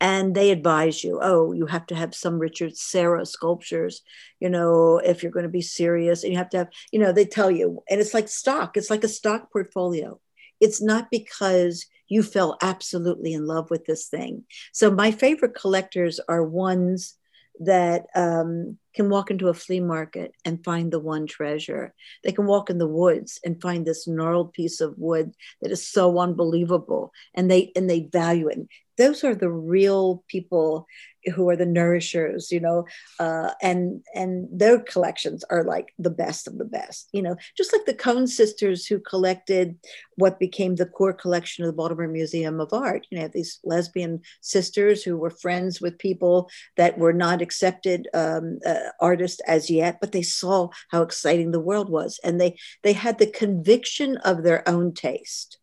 [0.00, 4.00] And they advise you, oh, you have to have some Richard Serra sculptures,
[4.40, 6.24] you know, if you're going to be serious.
[6.24, 8.88] And you have to have, you know, they tell you, and it's like stock, it's
[8.88, 10.18] like a stock portfolio.
[10.60, 14.44] It's not because you fell absolutely in love with this thing.
[14.72, 17.14] So my favorite collectors are ones
[17.60, 21.94] that um, can walk into a flea market and find the one treasure.
[22.24, 25.86] They can walk in the woods and find this gnarled piece of wood that is
[25.86, 28.58] so unbelievable, and they and they value it.
[29.00, 30.86] Those are the real people
[31.34, 32.86] who are the nourishers, you know,
[33.18, 37.72] uh, and and their collections are like the best of the best, you know, just
[37.72, 39.76] like the Cone sisters who collected
[40.16, 43.06] what became the core collection of the Baltimore Museum of Art.
[43.10, 48.58] You know, these lesbian sisters who were friends with people that were not accepted um,
[48.66, 52.92] uh, artists as yet, but they saw how exciting the world was, and they they
[52.92, 55.59] had the conviction of their own taste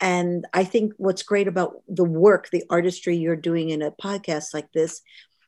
[0.00, 4.54] and I think what's great about the work, the artistry you're doing in a podcast
[4.54, 5.02] like this,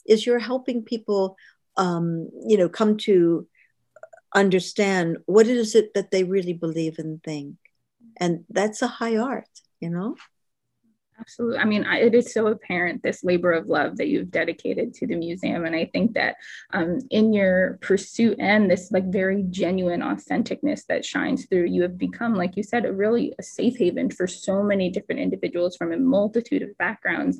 [0.07, 1.37] is you're helping people,
[1.77, 3.47] um, you know, come to
[4.35, 7.57] understand what is it that they really believe and think,
[8.19, 9.49] and that's a high art,
[9.81, 10.17] you know.
[11.23, 11.59] Absolutely.
[11.59, 15.15] I mean, it is so apparent this labor of love that you've dedicated to the
[15.15, 15.65] museum.
[15.65, 16.35] And I think that
[16.73, 21.97] um, in your pursuit and this like very genuine authenticness that shines through, you have
[21.97, 25.93] become, like you said, a really a safe haven for so many different individuals from
[25.93, 27.39] a multitude of backgrounds.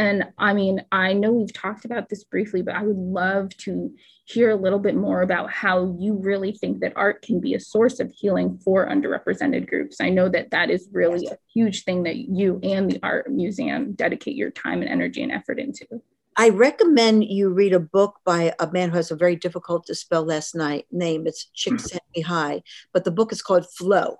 [0.00, 3.94] And I mean, I know we've talked about this briefly, but I would love to
[4.24, 7.60] hear a little bit more about how you really think that art can be a
[7.60, 10.00] source of healing for underrepresented groups.
[10.00, 13.92] I know that that is really a huge thing that you and the art museum
[13.92, 15.86] dedicate your time and energy and effort into.
[16.34, 19.94] I recommend you read a book by a man who has a very difficult to
[19.94, 21.26] spell last night name.
[21.26, 21.76] It's hmm.
[21.76, 22.62] Csikszentmihalyi,
[22.94, 24.16] but the book is called Flow.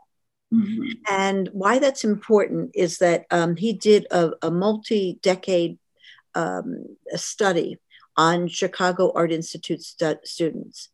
[0.52, 0.92] Mm-hmm.
[1.08, 5.78] And why that's important is that um, he did a, a multi decade
[6.34, 7.78] um, study
[8.16, 10.88] on Chicago Art Institute stu- students.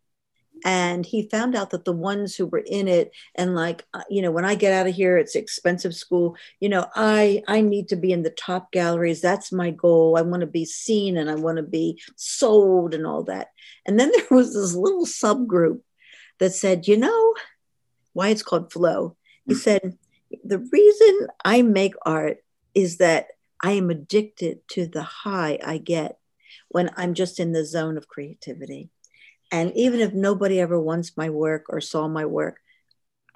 [0.64, 4.22] And he found out that the ones who were in it, and like, uh, you
[4.22, 6.36] know, when I get out of here, it's expensive school.
[6.60, 9.20] You know, I I need to be in the top galleries.
[9.20, 10.16] That's my goal.
[10.16, 13.48] I want to be seen and I want to be sold and all that.
[13.84, 15.80] And then there was this little subgroup
[16.38, 17.34] that said, you know,
[18.14, 19.14] why it's called flow
[19.46, 19.96] he said,
[20.44, 22.38] The reason I make art
[22.74, 23.28] is that
[23.62, 26.18] I am addicted to the high I get
[26.68, 28.90] when I'm just in the zone of creativity.
[29.52, 32.60] And even if nobody ever wants my work or saw my work,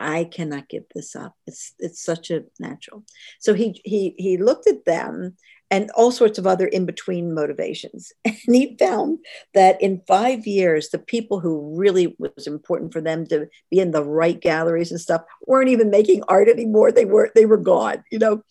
[0.01, 1.35] I cannot give this up.
[1.47, 3.05] It's it's such a natural.
[3.39, 5.37] So he he he looked at them
[5.71, 8.13] and all sorts of other in between motivations.
[8.25, 9.19] And he found
[9.55, 13.93] that in five years, the people who really was important for them to be in
[13.93, 16.91] the right galleries and stuff weren't even making art anymore.
[16.91, 18.43] They were they were gone, you know,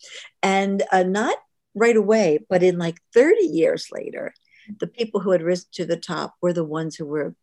[0.42, 1.36] and uh, not
[1.74, 4.32] right away, but in like 30 years later,
[4.78, 7.34] the people who had risen to the top were the ones who were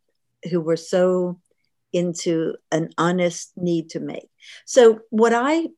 [0.50, 1.40] who were so
[1.92, 4.28] into an honest need to make.
[4.66, 5.68] So what I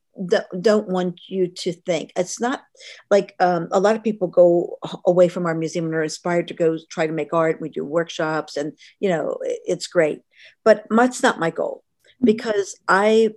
[0.59, 2.61] don't want you to think it's not
[3.09, 6.53] like um, a lot of people go away from our museum and are inspired to
[6.53, 7.61] go try to make art.
[7.61, 10.21] We do workshops and you know it's great.
[10.63, 11.83] But that's not my goal
[12.23, 13.29] because i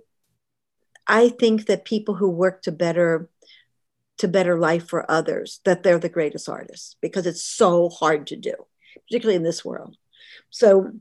[1.07, 3.29] i think that people who work to better
[4.17, 8.35] to better life for others that they're the greatest artists because it's so hard to
[8.35, 8.53] do
[9.07, 9.95] particularly in this world.
[10.49, 10.91] So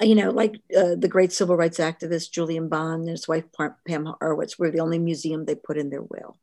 [0.00, 3.44] you know, like uh, the great civil rights activist Julian Bond and his wife
[3.86, 6.38] Pam Horowitz were the only museum they put in their will.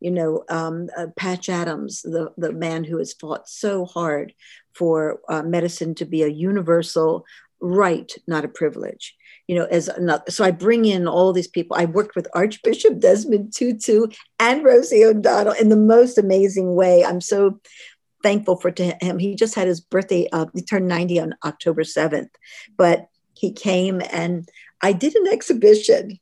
[0.00, 4.32] You know, um, uh, Patch Adams, the, the man who has fought so hard
[4.74, 7.24] for uh, medicine to be a universal
[7.60, 9.14] right, not a privilege.
[9.46, 11.76] You know, as another, so I bring in all these people.
[11.76, 14.06] I worked with Archbishop Desmond Tutu
[14.38, 17.04] and Rosie O'Donnell in the most amazing way.
[17.04, 17.60] I'm so
[18.22, 19.18] thankful for to him.
[19.18, 20.28] He just had his birthday.
[20.32, 22.30] Uh, he turned 90 on October 7th,
[22.76, 24.48] but he came and
[24.82, 26.18] I did an exhibition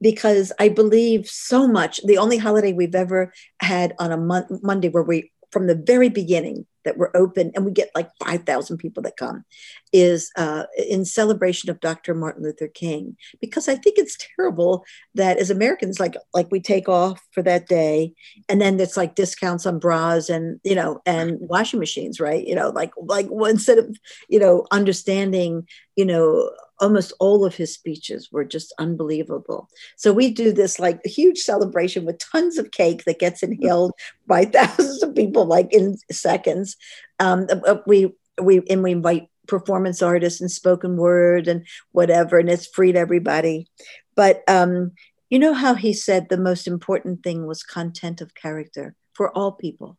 [0.00, 2.00] because I believe so much.
[2.04, 6.08] The only holiday we've ever had on a mon- Monday where we, from the very
[6.08, 9.44] beginning, that we're open and we get like 5,000 people that come
[9.92, 12.14] is uh, in celebration of Dr.
[12.14, 13.14] Martin Luther King.
[13.42, 17.68] Because I think it's terrible that as Americans, like, like we take off for that
[17.68, 18.14] day
[18.48, 22.46] and then it's like discounts on bras and, you know, and washing machines, right?
[22.46, 23.94] You know, like, like well, instead of,
[24.30, 26.50] you know, understanding, you know,
[26.80, 29.68] almost all of his speeches were just unbelievable.
[29.96, 33.92] So we do this like huge celebration with tons of cake that gets inhaled
[34.26, 36.76] by thousands of people like in seconds.
[37.18, 42.38] Um, uh, uh, we we and we invite performance artists and spoken word and whatever,
[42.38, 43.66] and it's free to everybody.
[44.14, 44.92] But um,
[45.30, 49.52] you know how he said the most important thing was content of character for all
[49.52, 49.98] people.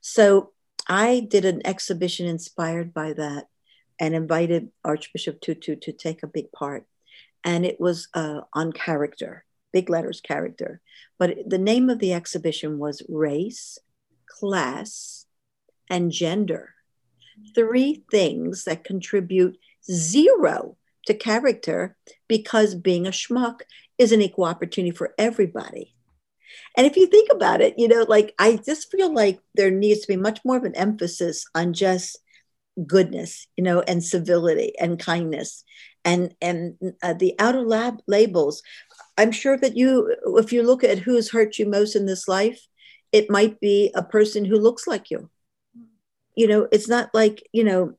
[0.00, 0.52] So
[0.88, 3.46] I did an exhibition inspired by that
[4.00, 6.86] and invited Archbishop Tutu to take a big part.
[7.44, 10.80] And it was uh, on character, big letters character.
[11.18, 13.78] But the name of the exhibition was Race,
[14.26, 15.26] Class,
[15.90, 16.74] and Gender.
[17.54, 19.58] Three things that contribute
[19.90, 20.76] zero
[21.06, 21.96] to character
[22.28, 23.60] because being a schmuck
[23.98, 25.94] is an equal opportunity for everybody.
[26.76, 30.00] And if you think about it, you know, like I just feel like there needs
[30.00, 32.18] to be much more of an emphasis on just
[32.86, 35.64] goodness, you know, and civility and kindness
[36.04, 38.62] and and uh, the outer lab labels.
[39.18, 42.66] I'm sure that you, if you look at who's hurt you most in this life,
[43.12, 45.28] it might be a person who looks like you.
[46.34, 47.94] You know, it's not like you know.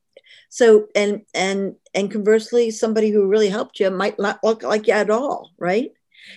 [0.48, 4.94] So and and and conversely, somebody who really helped you might not look like you
[4.94, 5.92] at all, right?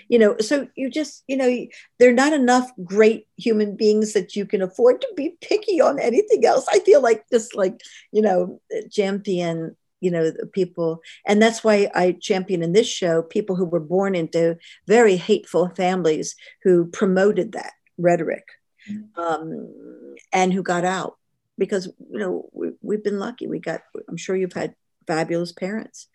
[0.07, 1.65] You know so you just you know
[1.99, 5.99] there are not enough great human beings that you can afford to be picky on
[5.99, 6.65] anything else.
[6.69, 7.81] I feel like just like
[8.11, 8.61] you know
[8.91, 13.79] champion you know people and that's why i champion in this show people who were
[13.79, 14.57] born into
[14.87, 18.43] very hateful families who promoted that rhetoric
[18.91, 19.19] mm-hmm.
[19.19, 21.17] um, and who got out
[21.57, 23.47] because you know we, we've been lucky.
[23.47, 24.75] We got i'm sure you've had
[25.07, 26.07] fabulous parents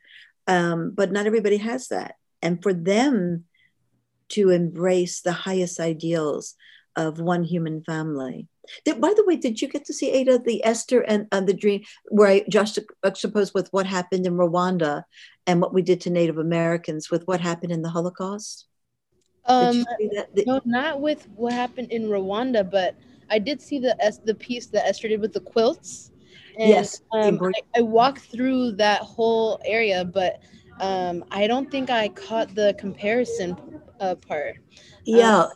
[0.50, 2.16] um, but not everybody has that.
[2.42, 3.44] And for them
[4.30, 6.54] to embrace the highest ideals
[6.96, 8.48] of one human family.
[8.84, 11.82] Did, by the way, did you get to see Ada, the Esther and, the dream,
[12.08, 12.78] where I just
[13.14, 15.04] suppose with what happened in Rwanda
[15.46, 18.66] and what we did to Native Americans with what happened in the Holocaust?
[19.46, 19.84] Um,
[20.46, 22.94] no, not with what happened in Rwanda, but
[23.30, 26.12] I did see the the piece that Esther did with the quilts.
[26.58, 30.42] And, yes, um, I, I walked through that whole area, but
[30.80, 33.56] um, I don't think I caught the comparison
[34.00, 34.56] uh, part.
[35.04, 35.42] Yeah.
[35.42, 35.50] Um,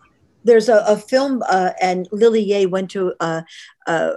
[0.45, 3.43] there's a, a film, uh, and Lily Yeh went to, uh,
[3.87, 4.11] uh,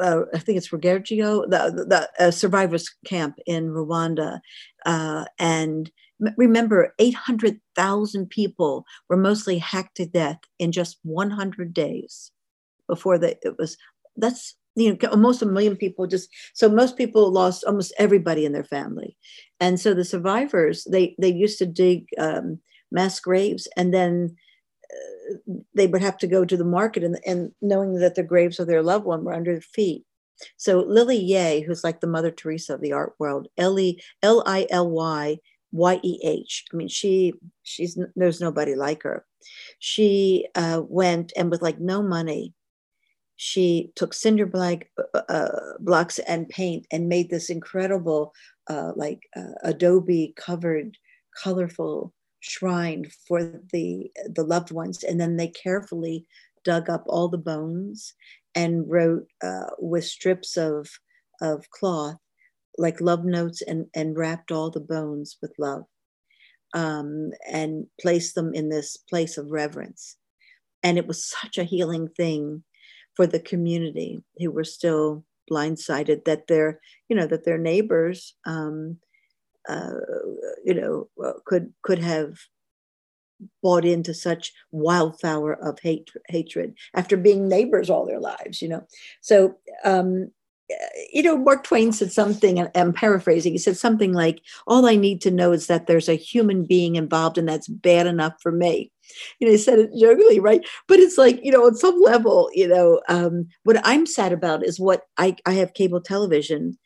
[0.00, 4.40] uh I think it's Rugerero, the, the uh, survivors camp in Rwanda.
[4.84, 5.90] and
[6.36, 12.30] remember, 800,000 people were mostly hacked to death in just 100 days
[12.86, 13.78] before they, it was,
[14.16, 18.52] that's you know almost a million people just so most people lost almost everybody in
[18.52, 19.16] their family
[19.58, 22.60] and so the survivors they they used to dig um,
[22.90, 24.36] mass graves and then
[24.92, 28.58] uh, they would have to go to the market and, and knowing that the graves
[28.58, 30.04] of their loved one were under their feet.
[30.56, 35.38] So lily yeh who's like the mother teresa of the art world l-e l-i-l-y
[35.72, 37.32] y-e-h i mean she
[37.62, 39.24] she's there's nobody like her.
[39.78, 42.54] She uh, went and with like no money
[43.42, 44.84] she took cinder block,
[45.14, 48.34] uh, blocks and paint and made this incredible
[48.68, 50.98] uh, like uh, adobe covered
[51.42, 55.02] colorful shrine for the the loved ones.
[55.02, 56.26] And then they carefully
[56.64, 58.14] dug up all the bones
[58.54, 60.88] and wrote uh, with strips of
[61.40, 62.16] of cloth
[62.78, 65.84] like love notes and and wrapped all the bones with love
[66.74, 70.16] um, and placed them in this place of reverence.
[70.82, 72.64] And it was such a healing thing
[73.14, 78.98] for the community who were still blindsided that their you know that their neighbors um,
[79.68, 79.94] uh,
[80.64, 82.38] you know, uh, could could have
[83.62, 88.86] bought into such wildflower of hate, hatred after being neighbors all their lives, you know.
[89.20, 90.30] So um,
[91.12, 93.52] you know, Mark Twain said something, and I'm paraphrasing.
[93.52, 96.96] He said something like, All I need to know is that there's a human being
[96.96, 98.90] involved, and that's bad enough for me.
[99.38, 100.64] You know, he said it jokingly, right?
[100.86, 104.64] But it's like, you know, on some level, you know, um, what I'm sad about
[104.64, 106.78] is what I, I have cable television,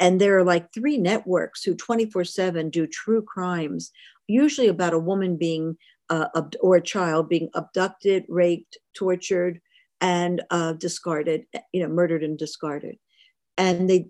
[0.00, 3.90] and there are like three networks who 24 7 do true crimes,
[4.26, 5.76] usually about a woman being,
[6.10, 6.28] uh,
[6.60, 9.60] or a child being abducted, raped, tortured,
[10.00, 12.96] and uh, discarded, you know, murdered and discarded.
[13.56, 14.08] And they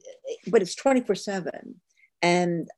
[0.49, 1.81] but it's 24 7
[2.21, 2.69] and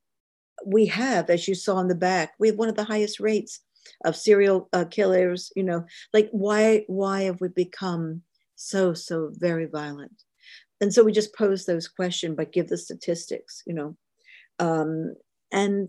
[0.66, 3.60] we have as you saw in the back we have one of the highest rates
[4.04, 5.86] of serial uh, killers you know.
[6.12, 8.22] Like why why have we become
[8.56, 10.24] so so very violent
[10.80, 13.96] and so we just pose those questions but give the statistics you know
[14.58, 15.14] um,
[15.52, 15.88] and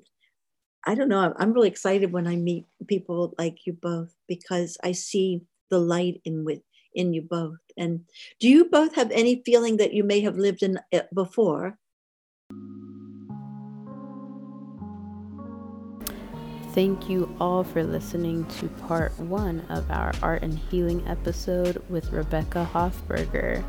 [0.85, 4.91] i don't know i'm really excited when i meet people like you both because i
[4.91, 6.61] see the light in with
[6.93, 7.57] in you both.
[7.77, 8.01] And
[8.39, 11.77] do you both have any feeling that you may have lived in it before?
[16.79, 22.13] Thank you all for listening to part one of our art and healing episode with
[22.13, 23.65] Rebecca Hoffberger.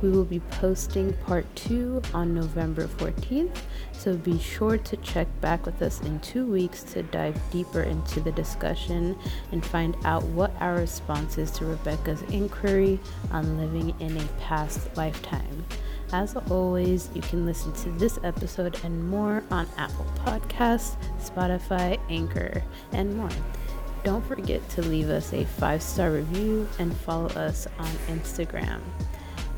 [0.00, 3.56] We will be posting part two on November 14th,
[3.90, 8.20] so be sure to check back with us in two weeks to dive deeper into
[8.20, 9.18] the discussion
[9.50, 13.00] and find out what our response is to Rebecca's inquiry
[13.32, 15.64] on living in a past lifetime.
[16.12, 22.62] As always, you can listen to this episode and more on Apple Podcasts, Spotify, Anchor,
[22.92, 23.30] and more.
[24.04, 28.80] Don't forget to leave us a five star review and follow us on Instagram.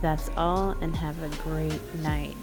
[0.00, 2.36] That's all, and have a great night.